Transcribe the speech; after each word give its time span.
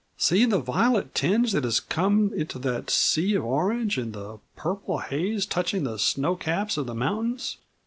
See 0.17 0.45
the 0.45 0.57
violet 0.57 1.13
tinge 1.13 1.51
that 1.51 1.63
has 1.63 1.79
come 1.79 2.33
into 2.33 2.57
that 2.57 2.89
sea 2.89 3.35
of 3.35 3.45
orange, 3.45 3.99
and 3.99 4.13
the 4.13 4.39
purple 4.55 4.97
haze 4.97 5.45
touching 5.45 5.83
the 5.83 5.99
snow 5.99 6.35
caps 6.35 6.75
of 6.75 6.87
the 6.87 6.95
mountains. 6.95 7.57